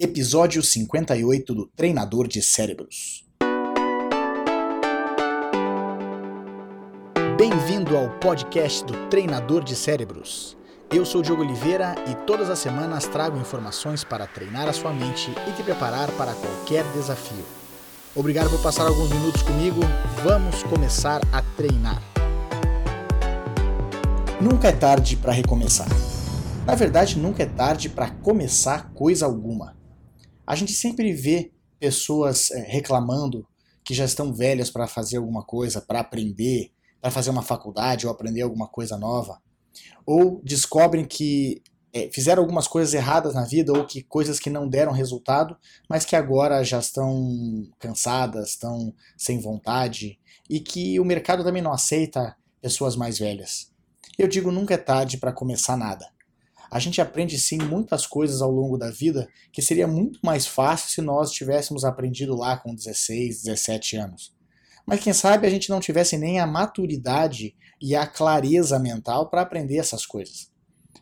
[0.00, 3.26] Episódio 58 do Treinador de Cérebros.
[7.36, 10.56] Bem-vindo ao podcast do Treinador de Cérebros.
[10.94, 15.32] Eu sou Diogo Oliveira e todas as semanas trago informações para treinar a sua mente
[15.48, 17.44] e te preparar para qualquer desafio.
[18.14, 19.80] Obrigado por passar alguns minutos comigo.
[20.22, 22.00] Vamos começar a treinar.
[24.40, 25.88] Nunca é tarde para recomeçar.
[26.64, 29.77] Na verdade, nunca é tarde para começar coisa alguma.
[30.48, 33.46] A gente sempre vê pessoas é, reclamando
[33.84, 38.12] que já estão velhas para fazer alguma coisa, para aprender, para fazer uma faculdade ou
[38.12, 39.42] aprender alguma coisa nova.
[40.06, 44.66] Ou descobrem que é, fizeram algumas coisas erradas na vida ou que coisas que não
[44.66, 45.54] deram resultado,
[45.86, 50.18] mas que agora já estão cansadas, estão sem vontade
[50.48, 53.70] e que o mercado também não aceita pessoas mais velhas.
[54.18, 56.08] Eu digo nunca é tarde para começar nada.
[56.70, 60.90] A gente aprende sim muitas coisas ao longo da vida que seria muito mais fácil
[60.90, 64.36] se nós tivéssemos aprendido lá com 16, 17 anos.
[64.86, 69.42] Mas quem sabe a gente não tivesse nem a maturidade e a clareza mental para
[69.42, 70.50] aprender essas coisas.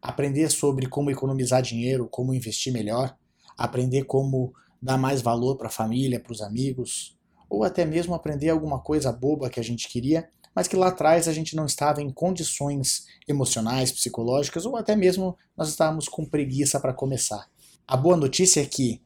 [0.00, 3.14] Aprender sobre como economizar dinheiro, como investir melhor,
[3.56, 8.48] aprender como dar mais valor para a família, para os amigos, ou até mesmo aprender
[8.48, 12.02] alguma coisa boba que a gente queria mas que lá atrás a gente não estava
[12.02, 17.48] em condições emocionais, psicológicas ou até mesmo nós estávamos com preguiça para começar.
[17.86, 19.02] A boa notícia é que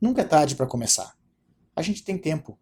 [0.00, 1.16] nunca é tarde para começar.
[1.74, 2.58] A gente tem tempo.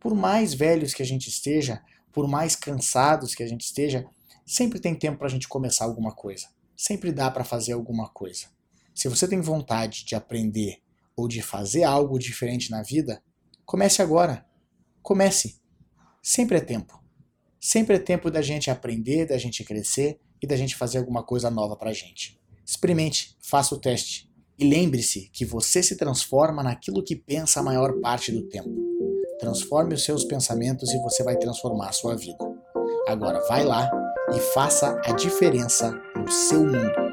[0.00, 4.06] Por mais velhos que a gente esteja, por mais cansados que a gente esteja,
[4.46, 6.48] sempre tem tempo para a gente começar alguma coisa.
[6.76, 8.46] Sempre dá para fazer alguma coisa.
[8.94, 10.80] Se você tem vontade de aprender
[11.16, 13.22] ou de fazer algo diferente na vida,
[13.64, 14.46] comece agora.
[15.02, 15.60] Comece.
[16.22, 16.97] Sempre é tempo.
[17.60, 21.50] Sempre é tempo da gente aprender, da gente crescer e da gente fazer alguma coisa
[21.50, 22.38] nova pra gente.
[22.64, 24.30] Experimente, faça o teste.
[24.58, 28.70] E lembre-se que você se transforma naquilo que pensa a maior parte do tempo.
[29.38, 32.44] Transforme os seus pensamentos e você vai transformar a sua vida.
[33.06, 33.90] Agora vai lá
[34.34, 37.07] e faça a diferença no seu mundo.